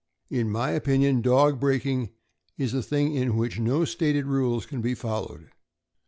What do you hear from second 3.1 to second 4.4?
in which no stated